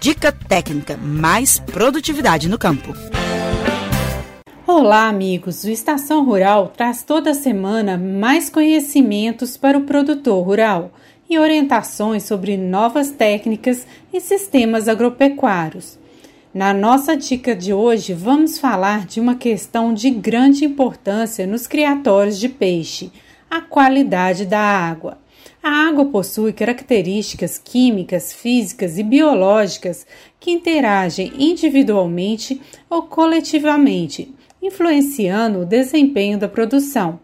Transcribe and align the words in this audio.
Dica 0.00 0.30
técnica, 0.30 0.96
mais 0.96 1.58
produtividade 1.58 2.48
no 2.48 2.56
campo. 2.56 2.94
Olá, 4.64 5.08
amigos! 5.08 5.64
O 5.64 5.70
Estação 5.70 6.24
Rural 6.24 6.68
traz 6.68 7.02
toda 7.02 7.34
semana 7.34 7.98
mais 7.98 8.48
conhecimentos 8.48 9.56
para 9.56 9.76
o 9.76 9.82
produtor 9.82 10.46
rural 10.46 10.92
e 11.28 11.36
orientações 11.36 12.22
sobre 12.22 12.56
novas 12.56 13.10
técnicas 13.10 13.88
e 14.12 14.20
sistemas 14.20 14.86
agropecuários. 14.86 15.98
Na 16.54 16.72
nossa 16.72 17.16
dica 17.16 17.56
de 17.56 17.72
hoje, 17.72 18.14
vamos 18.14 18.56
falar 18.56 19.04
de 19.04 19.18
uma 19.18 19.34
questão 19.34 19.92
de 19.92 20.10
grande 20.10 20.64
importância 20.64 21.44
nos 21.44 21.66
criatórios 21.66 22.38
de 22.38 22.48
peixe: 22.48 23.10
a 23.50 23.60
qualidade 23.60 24.46
da 24.46 24.60
água. 24.60 25.18
A 25.62 25.88
água 25.88 26.06
possui 26.06 26.52
características 26.52 27.58
químicas, 27.58 28.32
físicas 28.32 28.96
e 28.96 29.02
biológicas 29.02 30.06
que 30.38 30.50
interagem 30.50 31.32
individualmente 31.36 32.60
ou 32.88 33.02
coletivamente, 33.02 34.32
influenciando 34.62 35.60
o 35.60 35.66
desempenho 35.66 36.38
da 36.38 36.48
produção. 36.48 37.18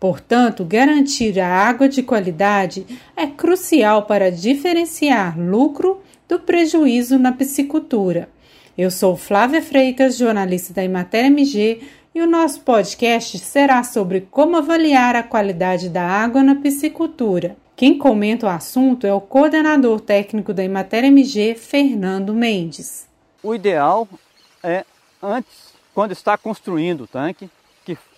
Portanto, 0.00 0.64
garantir 0.64 1.38
a 1.40 1.48
água 1.48 1.88
de 1.88 2.02
qualidade 2.02 2.84
é 3.16 3.26
crucial 3.26 4.02
para 4.02 4.30
diferenciar 4.30 5.38
lucro 5.38 6.02
do 6.28 6.38
prejuízo 6.40 7.18
na 7.18 7.32
piscicultura. 7.32 8.28
Eu 8.76 8.90
sou 8.90 9.16
Flávia 9.16 9.62
Freitas, 9.62 10.18
jornalista 10.18 10.74
da 10.74 10.84
Imater 10.84 11.26
MG, 11.26 11.80
e 12.14 12.20
o 12.20 12.26
nosso 12.26 12.60
podcast 12.60 13.38
será 13.38 13.82
sobre 13.82 14.26
como 14.30 14.56
avaliar 14.56 15.16
a 15.16 15.22
qualidade 15.22 15.88
da 15.88 16.02
água 16.02 16.42
na 16.42 16.56
piscicultura. 16.56 17.56
Quem 17.76 17.98
comenta 17.98 18.46
o 18.46 18.48
assunto 18.48 19.06
é 19.06 19.12
o 19.12 19.20
coordenador 19.20 20.00
técnico 20.00 20.54
da 20.54 20.64
Imater 20.64 21.04
MG, 21.04 21.54
Fernando 21.54 22.32
Mendes. 22.32 23.06
O 23.42 23.54
ideal 23.54 24.08
é, 24.62 24.82
antes, 25.22 25.74
quando 25.94 26.12
está 26.12 26.38
construindo 26.38 27.02
o 27.02 27.06
tanque, 27.06 27.50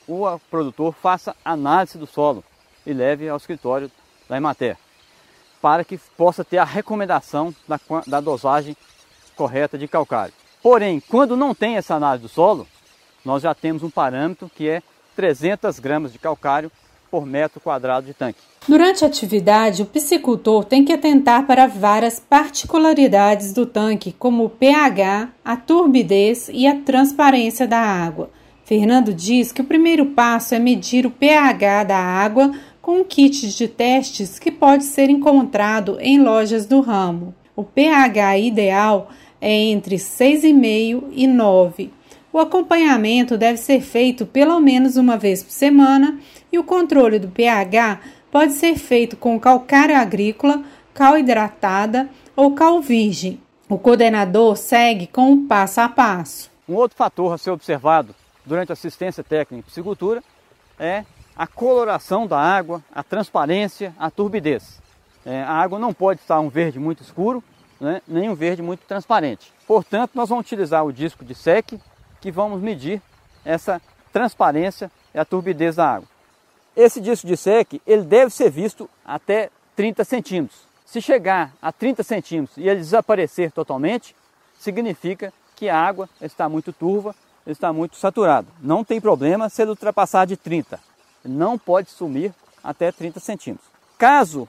o 0.06 0.38
produtor 0.48 0.94
faça 0.94 1.34
análise 1.44 1.98
do 1.98 2.06
solo 2.06 2.44
e 2.86 2.92
leve 2.92 3.28
ao 3.28 3.36
escritório 3.36 3.90
da 4.28 4.36
Emater, 4.36 4.78
para 5.60 5.84
que 5.84 5.98
possa 6.16 6.44
ter 6.44 6.58
a 6.58 6.64
recomendação 6.64 7.52
da, 7.66 7.80
da 8.06 8.20
dosagem 8.20 8.76
correta 9.34 9.76
de 9.76 9.88
calcário. 9.88 10.32
Porém, 10.62 11.00
quando 11.00 11.36
não 11.36 11.52
tem 11.52 11.76
essa 11.76 11.96
análise 11.96 12.22
do 12.22 12.28
solo, 12.28 12.66
nós 13.24 13.42
já 13.42 13.54
temos 13.56 13.82
um 13.82 13.90
parâmetro 13.90 14.48
que 14.48 14.68
é 14.68 14.82
300 15.16 15.80
gramas 15.80 16.12
de 16.12 16.18
calcário 16.18 16.70
por 17.10 17.26
metro 17.26 17.60
quadrado 17.60 18.06
de 18.06 18.14
tanque. 18.14 18.38
Durante 18.66 19.04
a 19.04 19.08
atividade, 19.08 19.82
o 19.82 19.86
piscicultor 19.86 20.64
tem 20.64 20.84
que 20.84 20.92
atentar 20.92 21.46
para 21.46 21.66
várias 21.66 22.20
particularidades 22.20 23.52
do 23.52 23.64
tanque, 23.64 24.12
como 24.12 24.44
o 24.44 24.50
pH, 24.50 25.30
a 25.44 25.56
turbidez 25.56 26.50
e 26.52 26.66
a 26.66 26.76
transparência 26.80 27.66
da 27.66 27.78
água. 27.78 28.30
Fernando 28.64 29.14
diz 29.14 29.50
que 29.50 29.62
o 29.62 29.64
primeiro 29.64 30.06
passo 30.06 30.54
é 30.54 30.58
medir 30.58 31.06
o 31.06 31.10
pH 31.10 31.84
da 31.84 31.96
água 31.96 32.52
com 32.82 33.00
um 33.00 33.04
kit 33.04 33.48
de 33.48 33.66
testes 33.66 34.38
que 34.38 34.50
pode 34.50 34.84
ser 34.84 35.08
encontrado 35.08 35.96
em 36.00 36.20
lojas 36.22 36.66
do 36.66 36.80
ramo. 36.80 37.34
O 37.56 37.64
pH 37.64 38.38
ideal 38.38 39.08
é 39.40 39.52
entre 39.52 39.96
6,5 39.96 41.04
e 41.12 41.26
9. 41.26 41.90
O 42.32 42.38
acompanhamento 42.38 43.38
deve 43.38 43.56
ser 43.56 43.80
feito 43.80 44.26
pelo 44.26 44.60
menos 44.60 44.96
uma 44.96 45.16
vez 45.16 45.42
por 45.42 45.50
semana 45.50 46.18
e 46.52 46.58
o 46.58 46.64
controle 46.64 47.18
do 47.18 47.28
pH 47.28 48.00
pode 48.30 48.52
ser 48.52 48.76
feito 48.76 49.16
com 49.16 49.40
calcário 49.40 49.96
agrícola, 49.96 50.62
cal 50.92 51.16
hidratada 51.16 52.08
ou 52.36 52.54
cal 52.54 52.82
virgem. 52.82 53.40
O 53.66 53.78
coordenador 53.78 54.56
segue 54.56 55.06
com 55.06 55.32
o 55.32 55.46
passo 55.46 55.80
a 55.80 55.88
passo. 55.88 56.50
Um 56.68 56.74
outro 56.74 56.96
fator 56.96 57.32
a 57.32 57.38
ser 57.38 57.50
observado 57.50 58.14
durante 58.44 58.72
assistência 58.72 59.24
técnica 59.24 59.56
em 59.56 59.62
piscicultura 59.62 60.22
é 60.78 61.04
a 61.34 61.46
coloração 61.46 62.26
da 62.26 62.38
água, 62.38 62.82
a 62.94 63.02
transparência, 63.02 63.94
a 63.98 64.10
turbidez. 64.10 64.82
É, 65.24 65.42
a 65.42 65.52
água 65.52 65.78
não 65.78 65.94
pode 65.94 66.20
estar 66.20 66.40
um 66.40 66.48
verde 66.48 66.78
muito 66.78 67.02
escuro, 67.02 67.42
né, 67.80 68.02
nem 68.06 68.28
um 68.28 68.34
verde 68.34 68.60
muito 68.60 68.80
transparente. 68.86 69.52
Portanto, 69.66 70.12
nós 70.14 70.28
vamos 70.28 70.44
utilizar 70.44 70.84
o 70.84 70.92
disco 70.92 71.24
de 71.24 71.34
SEC 71.34 71.78
que 72.20 72.30
vamos 72.30 72.60
medir 72.60 73.00
essa 73.44 73.80
transparência 74.12 74.90
e 75.14 75.18
a 75.18 75.24
turbidez 75.24 75.76
da 75.76 75.94
água. 75.94 76.08
Esse 76.76 77.00
disco 77.00 77.26
de 77.26 77.36
SEC 77.36 77.80
ele 77.86 78.02
deve 78.02 78.30
ser 78.30 78.50
visto 78.50 78.88
até 79.04 79.50
30 79.74 80.04
centímetros. 80.04 80.60
Se 80.84 81.00
chegar 81.00 81.52
a 81.60 81.72
30 81.72 82.02
centímetros 82.02 82.56
e 82.56 82.68
ele 82.68 82.80
desaparecer 82.80 83.52
totalmente, 83.52 84.14
significa 84.58 85.32
que 85.54 85.68
a 85.68 85.78
água 85.78 86.08
está 86.20 86.48
muito 86.48 86.72
turva 86.72 87.14
está 87.50 87.72
muito 87.72 87.96
saturado. 87.96 88.48
Não 88.60 88.84
tem 88.84 89.00
problema 89.00 89.48
se 89.48 89.62
ele 89.62 89.70
ultrapassar 89.70 90.26
de 90.26 90.36
30. 90.36 90.78
Não 91.24 91.58
pode 91.58 91.90
sumir 91.90 92.32
até 92.62 92.92
30 92.92 93.20
centímetros. 93.20 93.68
Caso 93.96 94.48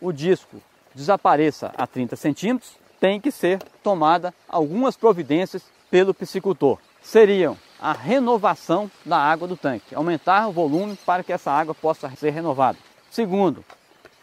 o 0.00 0.12
disco 0.12 0.60
desapareça 0.94 1.72
a 1.76 1.86
30 1.86 2.16
centímetros, 2.16 2.72
tem 2.98 3.20
que 3.20 3.30
ser 3.30 3.62
tomada 3.82 4.34
algumas 4.48 4.96
providências 4.96 5.62
pelo 5.90 6.12
piscicultor. 6.12 6.78
Seriam 7.02 7.56
a 7.80 7.92
renovação 7.92 8.90
da 9.04 9.16
água 9.16 9.48
do 9.48 9.56
tanque, 9.56 9.94
aumentar 9.94 10.48
o 10.48 10.52
volume 10.52 10.96
para 11.06 11.22
que 11.24 11.32
essa 11.32 11.50
água 11.50 11.74
possa 11.74 12.10
ser 12.10 12.30
renovada. 12.30 12.78
Segundo, 13.10 13.64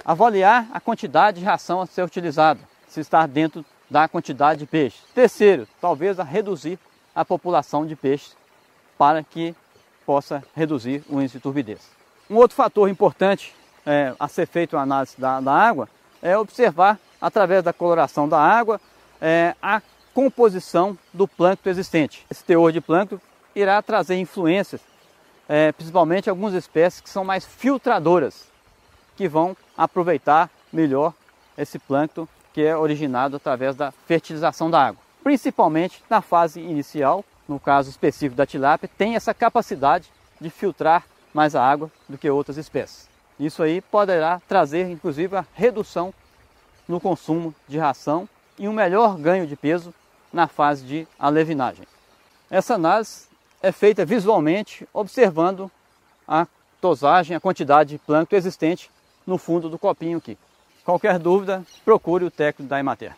avaliar 0.06 0.68
a 0.72 0.80
quantidade 0.80 1.40
de 1.40 1.46
ração 1.46 1.82
a 1.82 1.86
ser 1.86 2.04
utilizada, 2.04 2.60
se 2.88 3.00
está 3.00 3.26
dentro 3.26 3.66
da 3.90 4.08
quantidade 4.08 4.60
de 4.60 4.66
peixe. 4.66 5.00
Terceiro, 5.14 5.68
talvez 5.82 6.20
a 6.20 6.24
reduzir 6.24 6.78
a 7.16 7.26
população 7.26 7.86
de 7.86 7.96
peixes 7.96 8.36
para 8.98 9.24
que 9.24 9.56
possa 10.06 10.44
reduzir 10.56 11.04
o 11.10 11.20
índice 11.20 11.38
de 11.38 11.44
turbidez. 11.44 11.90
Um 12.30 12.36
outro 12.36 12.56
fator 12.56 12.90
importante 12.90 13.56
é, 13.86 14.14
a 14.20 14.28
ser 14.28 14.46
feito 14.46 14.78
a 14.78 14.82
análise 14.82 15.20
da, 15.20 15.40
da, 15.40 15.52
água 15.52 15.90
é 16.22 16.38
observar, 16.38 17.00
através 17.22 17.64
da 17.64 17.74
coloração 17.74 18.28
da 18.28 18.40
água, 18.40 18.80
é, 19.22 19.56
a 19.62 19.82
composição 20.18 20.98
do 21.14 21.28
plâncton 21.28 21.70
existente. 21.70 22.26
Esse 22.32 22.44
teor 22.44 22.72
de 22.72 22.82
plâncton 22.82 23.20
irá 23.56 23.80
trazer 23.84 24.16
influências, 24.16 24.82
é, 25.48 25.72
principalmente 25.72 26.30
algumas 26.30 26.56
espécies 26.56 27.02
que 27.02 27.10
são 27.10 27.24
mais 27.24 27.46
filtradoras, 27.46 28.48
que 29.16 29.28
vão 29.28 29.56
aproveitar 29.78 30.50
melhor 30.74 31.14
esse 31.56 31.78
plâncton 31.78 32.28
que 32.52 32.64
é 32.64 32.76
originado 32.76 33.36
através 33.36 33.76
da 33.76 33.92
fertilização 33.92 34.72
da 34.72 34.88
água 34.88 35.08
principalmente 35.28 36.02
na 36.10 36.22
fase 36.22 36.62
inicial, 36.62 37.22
no 37.50 37.60
caso 37.60 37.90
específico 37.90 38.38
da 38.38 38.46
tilápia, 38.46 38.90
tem 38.98 39.18
essa 39.18 39.34
capacidade 39.34 40.10
de 40.40 40.50
filtrar 40.50 41.04
mais 41.34 41.54
a 41.54 41.62
água 41.62 41.92
do 42.08 42.18
que 42.18 42.30
outras 42.30 42.56
espécies. 42.56 43.10
Isso 43.38 43.62
aí 43.62 43.82
poderá 43.82 44.42
trazer, 44.48 44.90
inclusive, 44.90 45.36
a 45.36 45.46
redução 45.54 46.14
no 46.88 46.98
consumo 47.02 47.54
de 47.68 47.78
ração 47.78 48.26
e 48.58 48.70
um 48.70 48.72
melhor 48.72 49.18
ganho 49.18 49.46
de 49.46 49.58
peso 49.58 49.94
na 50.38 50.48
fase 50.48 50.86
de 50.86 51.08
alevinagem. 51.18 51.84
Essa 52.48 52.76
análise 52.76 53.24
é 53.60 53.72
feita 53.72 54.06
visualmente, 54.06 54.88
observando 54.94 55.70
a 56.28 56.46
dosagem, 56.80 57.36
a 57.36 57.40
quantidade 57.40 57.90
de 57.90 57.98
plâncton 57.98 58.36
existente 58.36 58.92
no 59.26 59.40
fundo 59.40 59.68
do 59.68 59.80
copinho 59.80 60.20
aqui. 60.20 60.38
Qualquer 60.86 61.18
dúvida, 61.18 61.66
procure 61.84 62.24
o 62.24 62.30
técnico 62.30 62.70
da 62.70 62.80
Emater. 62.80 63.16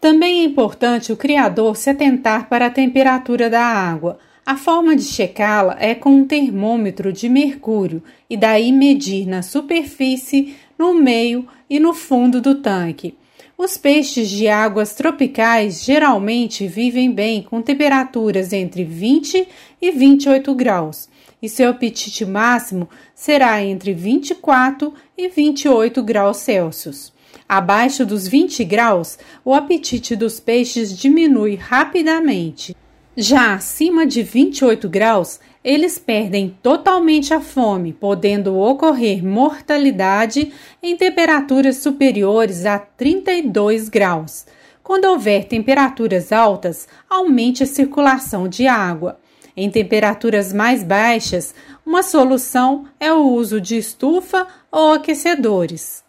Também 0.00 0.40
é 0.40 0.44
importante 0.44 1.12
o 1.12 1.16
criador 1.16 1.76
se 1.76 1.88
atentar 1.88 2.48
para 2.48 2.66
a 2.66 2.70
temperatura 2.70 3.48
da 3.48 3.62
água. 3.62 4.18
A 4.44 4.56
forma 4.56 4.96
de 4.96 5.04
checá-la 5.04 5.76
é 5.78 5.94
com 5.94 6.10
um 6.10 6.26
termômetro 6.26 7.12
de 7.12 7.28
mercúrio 7.28 8.02
e 8.28 8.36
daí 8.36 8.72
medir 8.72 9.24
na 9.24 9.40
superfície, 9.40 10.56
no 10.76 10.94
meio 10.94 11.46
e 11.70 11.78
no 11.78 11.94
fundo 11.94 12.40
do 12.40 12.56
tanque. 12.56 13.16
Os 13.58 13.78
peixes 13.78 14.28
de 14.28 14.48
águas 14.48 14.94
tropicais 14.94 15.82
geralmente 15.82 16.68
vivem 16.68 17.10
bem 17.10 17.42
com 17.42 17.62
temperaturas 17.62 18.52
entre 18.52 18.84
20 18.84 19.48
e 19.80 19.90
28 19.90 20.54
graus, 20.54 21.08
e 21.40 21.48
seu 21.48 21.70
apetite 21.70 22.26
máximo 22.26 22.86
será 23.14 23.64
entre 23.64 23.94
24 23.94 24.92
e 25.16 25.28
28 25.28 26.02
graus 26.02 26.36
Celsius. 26.36 27.10
Abaixo 27.48 28.04
dos 28.04 28.28
20 28.28 28.62
graus, 28.62 29.18
o 29.42 29.54
apetite 29.54 30.14
dos 30.14 30.38
peixes 30.38 30.94
diminui 30.94 31.54
rapidamente. 31.54 32.76
Já 33.16 33.54
acima 33.54 34.06
de 34.06 34.22
28 34.22 34.86
graus, 34.86 35.40
eles 35.66 35.98
perdem 35.98 36.56
totalmente 36.62 37.34
a 37.34 37.40
fome, 37.40 37.92
podendo 37.92 38.56
ocorrer 38.56 39.26
mortalidade 39.26 40.52
em 40.80 40.96
temperaturas 40.96 41.78
superiores 41.78 42.64
a 42.64 42.78
32 42.78 43.88
graus. 43.88 44.46
Quando 44.80 45.06
houver 45.06 45.46
temperaturas 45.46 46.30
altas, 46.30 46.86
aumente 47.10 47.64
a 47.64 47.66
circulação 47.66 48.46
de 48.46 48.68
água. 48.68 49.18
Em 49.56 49.68
temperaturas 49.68 50.52
mais 50.52 50.84
baixas, 50.84 51.52
uma 51.84 52.04
solução 52.04 52.84
é 53.00 53.12
o 53.12 53.28
uso 53.28 53.60
de 53.60 53.76
estufa 53.76 54.46
ou 54.70 54.92
aquecedores. 54.92 56.04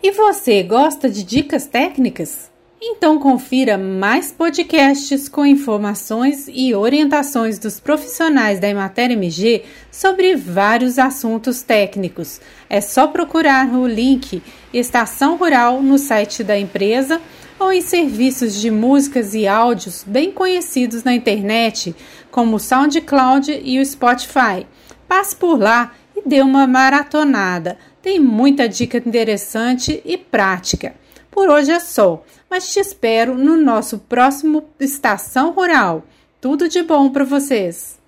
E 0.00 0.12
você 0.12 0.62
gosta 0.62 1.10
de 1.10 1.24
dicas 1.24 1.66
técnicas? 1.66 2.52
Então 2.80 3.18
confira 3.18 3.78
mais 3.78 4.30
podcasts 4.30 5.30
com 5.30 5.46
informações 5.46 6.46
e 6.46 6.74
orientações 6.74 7.58
dos 7.58 7.80
profissionais 7.80 8.60
da 8.60 8.68
Emater 8.68 9.10
MG 9.12 9.64
sobre 9.90 10.36
vários 10.36 10.98
assuntos 10.98 11.62
técnicos. 11.62 12.38
É 12.68 12.82
só 12.82 13.06
procurar 13.06 13.66
o 13.74 13.86
link 13.86 14.42
Estação 14.74 15.38
Rural 15.38 15.82
no 15.82 15.96
site 15.96 16.44
da 16.44 16.58
empresa 16.58 17.18
ou 17.58 17.72
em 17.72 17.80
serviços 17.80 18.60
de 18.60 18.70
músicas 18.70 19.32
e 19.32 19.48
áudios 19.48 20.04
bem 20.06 20.30
conhecidos 20.30 21.02
na 21.02 21.14
internet, 21.14 21.96
como 22.30 22.56
o 22.56 22.60
SoundCloud 22.60 23.58
e 23.64 23.80
o 23.80 23.86
Spotify. 23.86 24.66
Passe 25.08 25.34
por 25.34 25.58
lá 25.58 25.94
e 26.14 26.28
dê 26.28 26.42
uma 26.42 26.66
maratonada. 26.66 27.78
Tem 28.02 28.20
muita 28.20 28.68
dica 28.68 28.98
interessante 28.98 30.02
e 30.04 30.18
prática. 30.18 30.94
Por 31.30 31.50
hoje 31.50 31.70
é 31.70 31.80
só, 31.80 32.24
mas 32.50 32.72
te 32.72 32.80
espero 32.80 33.36
no 33.36 33.56
nosso 33.56 33.98
próximo 33.98 34.68
Estação 34.78 35.52
Rural. 35.52 36.04
Tudo 36.40 36.68
de 36.68 36.82
bom 36.82 37.10
para 37.10 37.24
vocês. 37.24 37.98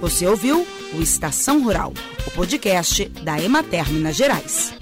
Você 0.00 0.26
ouviu 0.26 0.66
o 0.94 1.00
Estação 1.00 1.62
Rural, 1.62 1.92
o 2.26 2.30
podcast 2.32 3.04
da 3.24 3.40
Emater 3.40 3.88
Minas 3.90 4.16
Gerais. 4.16 4.74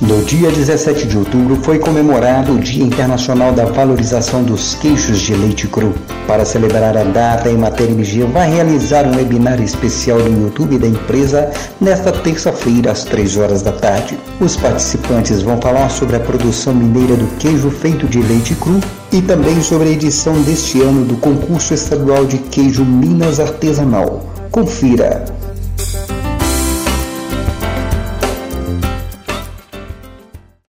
No 0.00 0.22
dia 0.22 0.48
17 0.48 1.08
de 1.08 1.18
outubro 1.18 1.56
foi 1.56 1.80
comemorado 1.80 2.52
o 2.52 2.58
Dia 2.58 2.84
Internacional 2.84 3.52
da 3.52 3.64
Valorização 3.64 4.44
dos 4.44 4.76
Queijos 4.76 5.18
de 5.18 5.34
Leite 5.34 5.66
Cru. 5.66 5.92
Para 6.24 6.44
celebrar 6.44 6.96
a 6.96 7.02
data, 7.02 7.48
a 7.48 7.52
Emater 7.52 7.90
MG 7.90 8.22
vai 8.26 8.48
realizar 8.48 9.04
um 9.06 9.16
webinar 9.16 9.60
especial 9.60 10.20
no 10.20 10.44
YouTube 10.44 10.78
da 10.78 10.86
empresa 10.86 11.50
nesta 11.80 12.12
terça-feira, 12.12 12.92
às 12.92 13.02
3 13.02 13.38
horas 13.38 13.62
da 13.62 13.72
tarde. 13.72 14.16
Os 14.40 14.56
participantes 14.56 15.42
vão 15.42 15.60
falar 15.60 15.88
sobre 15.88 16.14
a 16.14 16.20
produção 16.20 16.72
mineira 16.72 17.16
do 17.16 17.26
queijo 17.38 17.68
feito 17.68 18.06
de 18.06 18.22
leite 18.22 18.54
cru 18.54 18.78
e 19.12 19.20
também 19.20 19.60
sobre 19.60 19.88
a 19.88 19.92
edição 19.92 20.40
deste 20.42 20.80
ano 20.80 21.04
do 21.04 21.16
concurso 21.16 21.74
estadual 21.74 22.24
de 22.24 22.38
queijo 22.38 22.84
Minas 22.84 23.40
Artesanal. 23.40 24.24
Confira! 24.52 25.37